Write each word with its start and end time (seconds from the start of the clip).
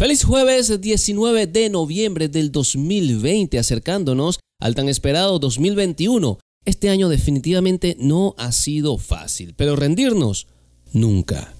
Feliz 0.00 0.24
jueves 0.24 0.80
19 0.80 1.46
de 1.46 1.68
noviembre 1.68 2.28
del 2.28 2.50
2020, 2.50 3.58
acercándonos 3.58 4.40
al 4.58 4.74
tan 4.74 4.88
esperado 4.88 5.38
2021. 5.38 6.38
Este 6.64 6.88
año 6.88 7.10
definitivamente 7.10 7.98
no 8.00 8.34
ha 8.38 8.50
sido 8.52 8.96
fácil, 8.96 9.52
pero 9.54 9.76
rendirnos 9.76 10.46
nunca. 10.94 11.52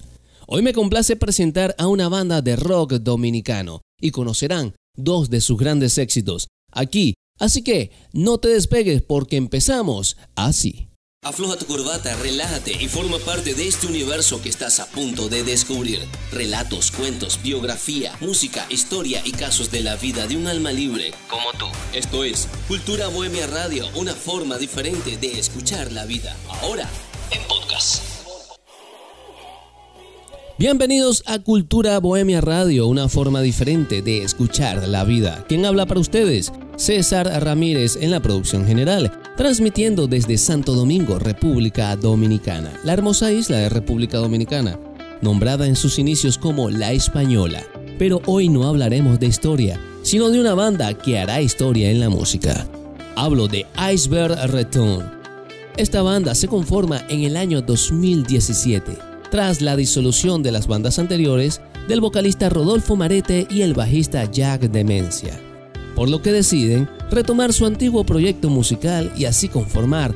Hoy 0.47 0.63
me 0.63 0.73
complace 0.73 1.15
presentar 1.17 1.75
a 1.77 1.85
una 1.85 2.09
banda 2.09 2.41
de 2.41 2.55
rock 2.55 2.93
dominicano 2.93 3.81
y 4.01 4.09
conocerán 4.09 4.73
dos 4.97 5.29
de 5.29 5.39
sus 5.39 5.59
grandes 5.59 5.99
éxitos 5.99 6.47
aquí, 6.71 7.13
así 7.37 7.61
que 7.61 7.91
no 8.11 8.39
te 8.39 8.47
despegues 8.47 9.03
porque 9.03 9.37
empezamos 9.37 10.17
así. 10.33 10.90
Afloja 11.23 11.55
tu 11.55 11.67
corbata, 11.67 12.15
relájate 12.15 12.71
y 12.71 12.87
forma 12.87 13.19
parte 13.19 13.53
de 13.53 13.67
este 13.67 13.85
universo 13.85 14.41
que 14.41 14.49
estás 14.49 14.79
a 14.79 14.87
punto 14.87 15.29
de 15.29 15.43
descubrir. 15.43 15.99
Relatos, 16.31 16.89
cuentos, 16.89 17.39
biografía, 17.43 18.11
música, 18.21 18.65
historia 18.69 19.21
y 19.23 19.31
casos 19.31 19.69
de 19.69 19.81
la 19.81 19.95
vida 19.97 20.25
de 20.25 20.35
un 20.35 20.47
alma 20.47 20.71
libre 20.71 21.13
como 21.29 21.51
tú. 21.59 21.67
Esto 21.93 22.23
es 22.23 22.49
Cultura 22.67 23.07
Bohemia 23.07 23.45
Radio, 23.45 23.85
una 23.93 24.15
forma 24.15 24.57
diferente 24.57 25.17
de 25.17 25.39
escuchar 25.39 25.91
la 25.91 26.07
vida. 26.07 26.35
Ahora, 26.63 26.89
en 27.29 27.47
podcast. 27.47 28.01
Bienvenidos 30.57 31.21
a 31.27 31.37
Cultura 31.37 31.99
Bohemia 31.99 32.41
Radio, 32.41 32.87
una 32.87 33.09
forma 33.09 33.41
diferente 33.41 34.01
de 34.01 34.23
escuchar 34.23 34.87
la 34.87 35.03
vida. 35.03 35.45
¿Quién 35.47 35.67
habla 35.67 35.85
para 35.85 35.99
ustedes? 35.99 36.51
César 36.77 37.27
Ramírez 37.43 37.97
en 38.01 38.11
la 38.11 38.19
producción 38.19 38.65
general, 38.65 39.11
transmitiendo 39.37 40.07
desde 40.07 40.37
Santo 40.37 40.73
Domingo, 40.73 41.19
República 41.19 41.95
Dominicana, 41.95 42.71
la 42.83 42.93
hermosa 42.93 43.31
isla 43.31 43.57
de 43.57 43.69
República 43.69 44.17
Dominicana, 44.17 44.79
nombrada 45.21 45.67
en 45.67 45.75
sus 45.75 45.99
inicios 45.99 46.37
como 46.37 46.69
La 46.69 46.91
Española. 46.91 47.63
Pero 47.99 48.21
hoy 48.25 48.49
no 48.49 48.67
hablaremos 48.67 49.19
de 49.19 49.27
historia, 49.27 49.79
sino 50.01 50.29
de 50.29 50.39
una 50.39 50.55
banda 50.55 50.93
que 50.95 51.19
hará 51.19 51.41
historia 51.41 51.91
en 51.91 51.99
la 51.99 52.09
música. 52.09 52.67
Hablo 53.15 53.47
de 53.47 53.67
Iceberg 53.93 54.51
Return. 54.51 55.11
Esta 55.77 56.01
banda 56.01 56.33
se 56.33 56.47
conforma 56.47 57.05
en 57.09 57.23
el 57.23 57.37
año 57.37 57.61
2017, 57.61 58.97
tras 59.29 59.61
la 59.61 59.75
disolución 59.75 60.41
de 60.41 60.51
las 60.51 60.67
bandas 60.67 60.97
anteriores 60.97 61.61
del 61.87 62.01
vocalista 62.01 62.49
Rodolfo 62.49 62.95
Marete 62.95 63.47
y 63.49 63.61
el 63.61 63.73
bajista 63.73 64.25
Jack 64.25 64.61
Demencia 64.61 65.50
por 65.95 66.09
lo 66.09 66.21
que 66.21 66.31
deciden 66.31 66.89
retomar 67.09 67.53
su 67.53 67.65
antiguo 67.65 68.05
proyecto 68.05 68.49
musical 68.49 69.11
y 69.17 69.25
así 69.25 69.47
conformar 69.47 70.15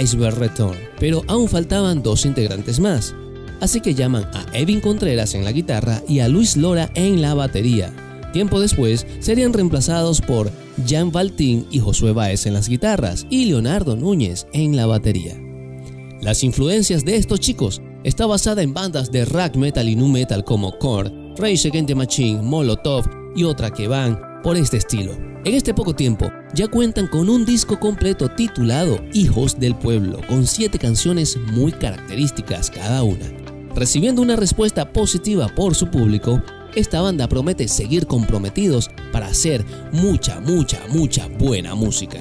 Iceberg 0.00 0.38
Return, 0.38 0.76
pero 0.98 1.22
aún 1.28 1.48
faltaban 1.48 2.02
dos 2.02 2.24
integrantes 2.24 2.80
más, 2.80 3.14
así 3.60 3.80
que 3.80 3.94
llaman 3.94 4.24
a 4.32 4.44
Evin 4.52 4.80
Contreras 4.80 5.34
en 5.34 5.44
la 5.44 5.52
guitarra 5.52 6.02
y 6.08 6.20
a 6.20 6.28
Luis 6.28 6.56
Lora 6.56 6.90
en 6.94 7.20
la 7.22 7.34
batería. 7.34 7.92
Tiempo 8.32 8.58
después 8.60 9.06
serían 9.20 9.52
reemplazados 9.52 10.20
por 10.20 10.50
Jan 10.88 11.12
Valtín 11.12 11.66
y 11.70 11.78
Josué 11.78 12.12
Baez 12.12 12.46
en 12.46 12.54
las 12.54 12.68
guitarras 12.68 13.26
y 13.30 13.44
Leonardo 13.44 13.94
Núñez 13.94 14.46
en 14.52 14.74
la 14.74 14.86
batería. 14.86 15.40
Las 16.20 16.42
influencias 16.42 17.04
de 17.04 17.16
estos 17.16 17.38
chicos 17.38 17.80
está 18.02 18.26
basada 18.26 18.62
en 18.62 18.74
bandas 18.74 19.12
de 19.12 19.24
rock 19.24 19.56
metal 19.56 19.88
y 19.88 19.94
nu 19.94 20.08
metal 20.08 20.42
como 20.42 20.78
Korn, 20.78 21.36
Rage 21.36 21.68
Against 21.68 21.88
the 21.88 21.94
Machine, 21.94 22.42
Molotov 22.42 23.04
y 23.36 23.44
otra 23.44 23.70
que 23.70 23.86
van 23.88 24.33
por 24.44 24.58
este 24.58 24.76
estilo. 24.76 25.16
En 25.44 25.54
este 25.54 25.74
poco 25.74 25.96
tiempo 25.96 26.30
ya 26.52 26.68
cuentan 26.68 27.08
con 27.08 27.28
un 27.30 27.46
disco 27.46 27.80
completo 27.80 28.28
titulado 28.28 29.00
Hijos 29.14 29.58
del 29.58 29.74
Pueblo, 29.74 30.20
con 30.28 30.46
siete 30.46 30.78
canciones 30.78 31.36
muy 31.52 31.72
características 31.72 32.70
cada 32.70 33.02
una. 33.02 33.26
Recibiendo 33.74 34.20
una 34.22 34.36
respuesta 34.36 34.92
positiva 34.92 35.48
por 35.48 35.74
su 35.74 35.90
público, 35.90 36.42
esta 36.74 37.00
banda 37.00 37.26
promete 37.26 37.66
seguir 37.68 38.06
comprometidos 38.06 38.90
para 39.12 39.28
hacer 39.28 39.64
mucha, 39.92 40.40
mucha, 40.40 40.78
mucha 40.90 41.26
buena 41.26 41.74
música. 41.74 42.20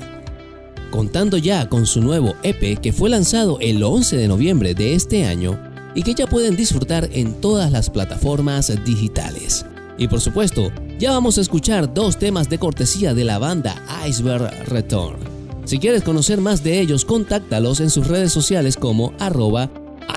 Contando 0.92 1.38
ya 1.38 1.68
con 1.68 1.86
su 1.86 2.02
nuevo 2.02 2.36
EP 2.44 2.80
que 2.80 2.94
fue 2.94 3.10
lanzado 3.10 3.58
el 3.60 3.84
11 3.84 4.16
de 4.16 4.28
noviembre 4.30 4.74
de 4.74 4.96
este 4.96 5.26
año 5.26 5.60
y 5.94 6.04
que 6.04 6.14
ya 6.14 6.28
pueden 6.28 6.56
disfrutar 6.56 7.10
en 7.12 7.34
todas 7.42 7.72
las 7.72 7.90
plataformas 7.90 8.72
digitales. 8.86 9.66
Y 9.98 10.08
por 10.08 10.22
supuesto, 10.22 10.72
ya 11.00 11.12
vamos 11.12 11.38
a 11.38 11.42
escuchar 11.42 11.94
dos 11.94 12.18
temas 12.18 12.50
de 12.50 12.58
cortesía 12.58 13.14
de 13.14 13.24
la 13.24 13.40
banda 13.40 13.76
Iceberg 14.08 14.68
Return. 14.68 15.18
Si 15.66 15.80
quieres 15.80 16.04
conocer 16.04 16.42
más 16.42 16.64
de 16.64 16.80
ellos, 16.80 17.06
contáctalos 17.06 17.80
en 17.80 17.90
sus 17.90 18.08
redes 18.08 18.34
sociales 18.34 18.76
como 18.76 19.14
arroba 19.20 19.70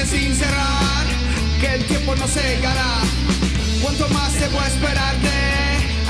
sin 0.07 0.35
cerrar, 0.35 1.07
que 1.61 1.75
el 1.75 1.85
tiempo 1.85 2.15
no 2.17 2.27
se 2.27 2.41
llegará. 2.43 2.99
Cuanto 3.83 4.09
más 4.09 4.33
debo 4.39 4.61
esperarte, 4.63 5.39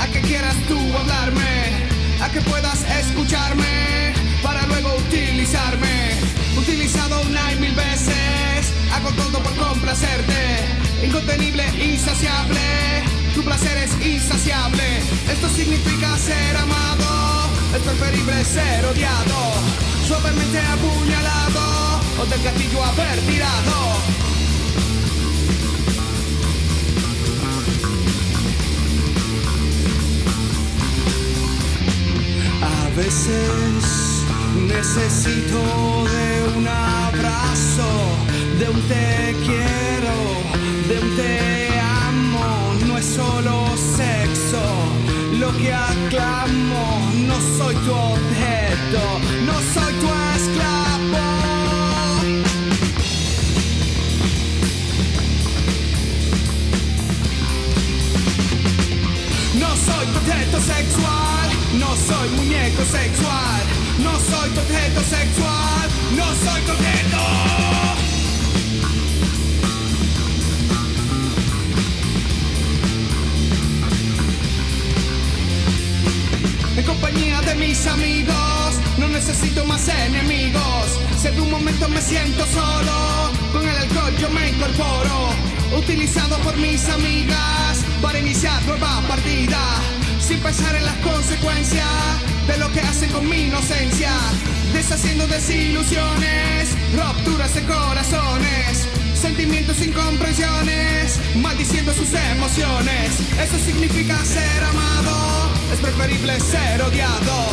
a 0.01 0.07
que 0.07 0.21
quieras 0.21 0.55
tú 0.67 0.79
hablarme, 0.97 1.87
a 2.21 2.29
que 2.29 2.41
puedas 2.41 2.83
escucharme, 3.01 4.13
para 4.41 4.65
luego 4.67 4.95
utilizarme. 4.95 6.11
Utilizado 6.57 7.21
una 7.21 7.53
y 7.53 7.55
mil 7.57 7.73
veces, 7.73 8.73
hago 8.93 9.09
todo 9.11 9.43
por 9.43 9.55
complacerte. 9.55 10.65
Incontenible, 11.03 11.65
insaciable, 11.83 13.03
tu 13.35 13.43
placer 13.43 13.77
es 13.77 13.93
insaciable. 14.05 14.99
Esto 15.31 15.49
significa 15.49 16.17
ser 16.17 16.57
amado, 16.57 17.49
es 17.75 17.81
preferible 17.81 18.43
ser 18.45 18.85
odiado, 18.85 19.53
suavemente 20.07 20.59
apuñalado 20.59 21.92
o 22.19 22.25
del 22.25 22.41
castillo 22.41 22.83
haber 22.83 23.19
tirado. 23.21 23.77
A 32.61 32.89
veces 32.95 34.23
necesito 34.67 35.59
de 36.05 36.57
un 36.57 36.67
abrazo, 36.67 37.89
de 38.59 38.69
un 38.69 38.81
te 38.83 39.35
quiero, 39.45 40.15
de 40.87 40.99
un 40.99 41.15
te 41.15 41.79
amo, 42.07 42.73
no 42.87 42.97
es 42.97 43.05
solo 43.05 43.65
sexo. 43.97 44.63
Lo 45.39 45.51
que 45.57 45.73
aclamo, 45.73 47.11
no 47.27 47.35
soy 47.57 47.75
tu 47.75 47.91
objeto, 47.91 49.03
no 49.45 49.53
soy 49.73 49.93
tu 49.95 50.22
soy 62.13 62.29
muñeco 62.29 62.83
sexual, 62.85 63.61
no 63.99 64.11
soy 64.19 64.49
tu 64.51 64.61
sexual, 65.01 65.85
no 66.15 66.25
soy 66.43 66.61
tu 66.67 66.73
en 76.77 76.83
compañía 76.85 77.41
de 77.41 77.55
mis 77.55 77.85
amigos. 77.87 78.79
No 78.97 79.07
necesito 79.07 79.65
más 79.65 79.87
enemigos. 79.87 80.99
Si 81.17 81.29
de 81.29 81.41
un 81.41 81.51
momento 81.51 81.87
me 81.89 82.01
siento 82.01 82.45
solo, 82.47 83.31
con 83.51 83.67
el 83.67 83.77
alcohol 83.77 84.13
yo 84.19 84.29
me 84.29 84.49
incorporo. 84.49 85.29
Utilizado 85.77 86.37
por 86.39 86.55
mis 86.57 86.87
amigas 86.89 87.83
para 88.01 88.19
iniciar 88.19 88.61
nueva 88.65 89.01
partida. 89.07 90.02
Sin 90.33 90.41
pensar 90.41 90.75
en 90.75 90.83
las 90.83 90.95
consecuencias 90.95 91.85
de 92.47 92.57
lo 92.57 92.71
que 92.71 92.79
hacen 92.79 93.11
con 93.11 93.29
mi 93.29 93.41
inocencia. 93.43 94.09
Deshaciendo 94.73 95.27
desilusiones, 95.27 96.69
rupturas 96.95 97.53
de 97.53 97.61
corazones 97.61 98.87
sentimientos 99.13 99.79
incomprensiones, 99.85 101.19
maldiciendo 101.35 101.93
sus 101.93 102.11
emociones. 102.13 103.11
Eso 103.39 103.59
significa 103.63 104.17
ser 104.25 104.63
amado, 104.63 105.51
es 105.71 105.79
preferible 105.79 106.39
ser 106.39 106.81
odiado, 106.81 107.47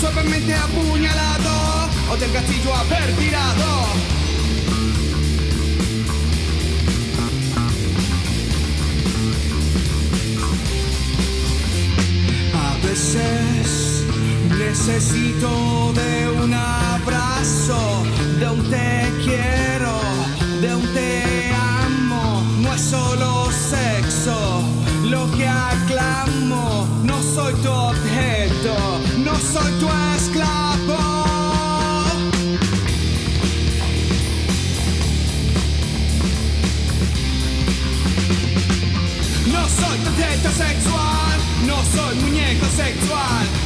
suavemente 0.00 0.54
apuñalado 0.54 1.90
o 2.12 2.16
del 2.16 2.32
castillo 2.32 2.74
haber 2.76 3.12
tirado. 3.16 4.19
Necesito 14.58 15.92
de 15.92 16.28
un 16.42 16.52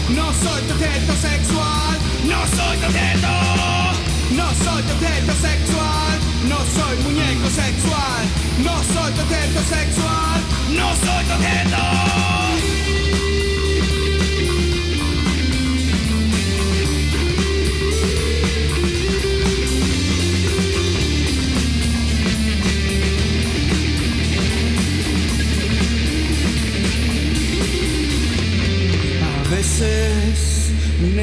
no 0.08 0.32
soy 0.32 0.62
tu 0.62 0.72
objeto 0.72 1.12
sexual, 1.20 1.98
no 2.24 2.46
soy 2.56 2.76
tu 2.78 2.86
objeto. 2.86 3.28
No 4.30 4.48
soy 4.64 4.82
tu 4.82 4.92
objeto 4.92 5.32
sexual, 5.40 6.18
no 6.48 6.58
soy 6.74 6.96
muñeco 7.04 7.48
sexual, 7.50 8.22
no 8.58 8.82
soy 8.94 9.12
tu 9.12 9.20
objeto 9.20 9.60
sexual, 9.68 10.40
no 10.70 10.88
soy 10.96 11.24
tu 11.26 11.32
objeto. 11.34 12.53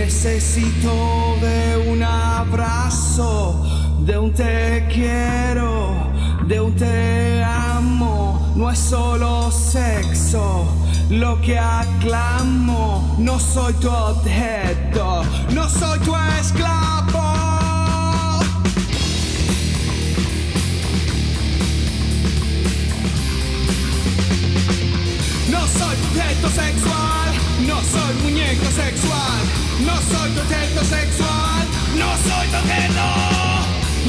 Necesito 0.03 1.37
de 1.41 1.77
un 1.91 2.01
abrazo, 2.01 3.63
de 3.99 4.17
un 4.17 4.33
te 4.33 4.87
quiero, 4.91 6.11
de 6.47 6.59
un 6.59 6.75
te 6.75 7.43
amo. 7.43 8.51
No 8.55 8.71
es 8.71 8.79
solo 8.79 9.51
sexo 9.51 10.65
lo 11.11 11.39
que 11.41 11.59
aclamo. 11.59 13.15
No 13.19 13.39
soy 13.39 13.73
tu 13.73 13.89
objeto, 13.89 15.21
no 15.53 15.69
soy 15.69 15.99
tu 15.99 16.15
esclavo. 16.15 16.70
Soy 30.21 30.31
tu 30.33 30.41
objeto 30.41 30.83
sexual, 30.85 31.65
no 31.97 32.09
soy 32.25 32.47
tu 32.49 32.57
objeto. 32.57 33.07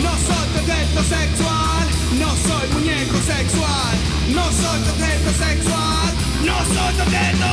No 0.04 0.12
soy 0.26 0.46
tu 0.52 0.58
objeto 0.60 1.02
sexual, 1.04 1.84
no 2.18 2.28
soy 2.46 2.68
muñeco 2.74 3.18
sexual, 3.18 3.94
no 4.28 4.44
soy 4.60 4.78
tu 4.84 4.90
objeto 4.90 5.30
sexual, 5.46 6.12
no 6.44 6.56
soy 6.74 6.94
tu 6.96 7.02
objeto. 7.02 7.51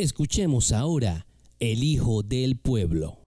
Escuchemos 0.00 0.72
ahora 0.72 1.26
El 1.58 1.82
Hijo 1.82 2.22
del 2.22 2.58
Pueblo. 2.58 3.25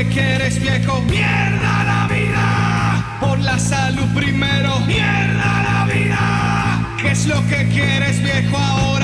Lo 0.00 0.08
que 0.08 0.60
viejo? 0.60 1.02
Mierda 1.02 1.84
la 1.84 2.08
vida. 2.08 3.18
Por 3.20 3.38
la 3.40 3.58
salud 3.58 4.06
primero. 4.14 4.80
Mierda 4.86 5.62
la 5.62 5.92
vida. 5.92 6.96
¿Qué 7.00 7.10
es 7.10 7.26
lo 7.26 7.46
que 7.48 7.68
quieres, 7.68 8.22
viejo? 8.22 8.56
Ahora 8.56 8.99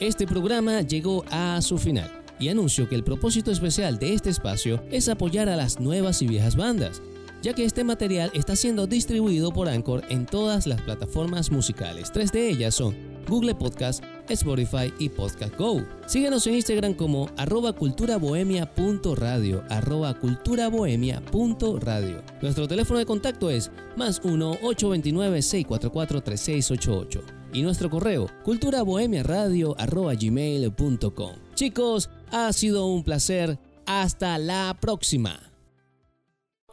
Este 0.00 0.26
programa 0.26 0.80
llegó 0.80 1.24
a 1.30 1.62
su 1.62 1.78
final 1.78 2.10
y 2.40 2.48
anuncio 2.48 2.88
que 2.88 2.96
el 2.96 3.04
propósito 3.04 3.52
especial 3.52 3.96
de 4.00 4.12
este 4.12 4.28
espacio 4.28 4.82
es 4.90 5.08
apoyar 5.08 5.48
a 5.48 5.54
las 5.54 5.78
nuevas 5.78 6.20
y 6.20 6.26
viejas 6.26 6.56
bandas, 6.56 7.00
ya 7.42 7.54
que 7.54 7.64
este 7.64 7.84
material 7.84 8.32
está 8.34 8.56
siendo 8.56 8.88
distribuido 8.88 9.52
por 9.52 9.68
Anchor 9.68 10.02
en 10.08 10.26
todas 10.26 10.66
las 10.66 10.80
plataformas 10.82 11.52
musicales. 11.52 12.10
Tres 12.10 12.32
de 12.32 12.50
ellas 12.50 12.74
son 12.74 12.96
Google 13.28 13.54
Podcast, 13.54 14.02
Spotify 14.28 14.92
y 14.98 15.08
Podcast 15.08 15.56
Go. 15.56 15.82
Síguenos 16.06 16.46
en 16.46 16.52
Instagram 16.54 16.94
como 16.94 17.28
arroba 17.36 17.72
culturabohemia.radio, 17.72 19.64
arroba 19.68 20.16
culturabohemia.radio. 20.18 22.22
Nuestro 22.42 22.68
teléfono 22.68 22.98
de 22.98 23.06
contacto 23.06 23.48
es 23.50 23.70
más 23.96 24.20
1-829-644-3688 24.22 27.20
y 27.52 27.62
nuestro 27.62 27.88
correo 27.88 28.28
culturabohemiaradio.gmail.com. 28.44 31.30
Chicos, 31.54 32.10
ha 32.30 32.52
sido 32.52 32.86
un 32.86 33.04
placer. 33.04 33.58
Hasta 33.86 34.38
la 34.38 34.76
próxima. 34.80 35.53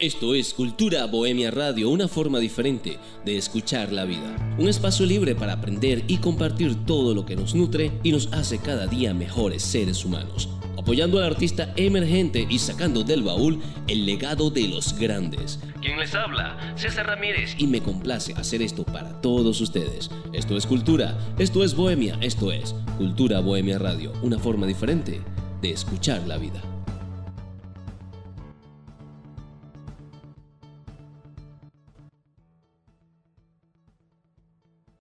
Esto 0.01 0.33
es 0.33 0.55
Cultura 0.55 1.05
Bohemia 1.05 1.51
Radio, 1.51 1.91
una 1.91 2.07
forma 2.07 2.39
diferente 2.39 2.97
de 3.23 3.37
escuchar 3.37 3.91
la 3.91 4.03
vida. 4.03 4.35
Un 4.57 4.67
espacio 4.67 5.05
libre 5.05 5.35
para 5.35 5.53
aprender 5.53 6.03
y 6.07 6.17
compartir 6.17 6.87
todo 6.87 7.13
lo 7.13 7.23
que 7.23 7.35
nos 7.35 7.53
nutre 7.53 7.91
y 8.01 8.11
nos 8.11 8.33
hace 8.33 8.57
cada 8.57 8.87
día 8.87 9.13
mejores 9.13 9.61
seres 9.61 10.03
humanos. 10.03 10.49
Apoyando 10.75 11.19
al 11.19 11.25
artista 11.25 11.71
emergente 11.75 12.47
y 12.49 12.57
sacando 12.57 13.03
del 13.03 13.21
baúl 13.21 13.61
el 13.87 14.07
legado 14.07 14.49
de 14.49 14.67
los 14.69 14.97
grandes. 14.97 15.59
Quien 15.81 15.99
les 15.99 16.15
habla, 16.15 16.57
César 16.75 17.05
Ramírez, 17.05 17.53
y 17.59 17.67
me 17.67 17.81
complace 17.81 18.33
hacer 18.33 18.63
esto 18.63 18.83
para 18.83 19.21
todos 19.21 19.61
ustedes. 19.61 20.09
Esto 20.33 20.57
es 20.57 20.65
Cultura, 20.65 21.15
esto 21.37 21.63
es 21.63 21.75
Bohemia, 21.75 22.17
esto 22.21 22.51
es 22.51 22.73
Cultura 22.97 23.39
Bohemia 23.39 23.77
Radio, 23.77 24.13
una 24.23 24.39
forma 24.39 24.65
diferente 24.65 25.21
de 25.61 25.69
escuchar 25.69 26.27
la 26.27 26.39
vida. 26.39 26.70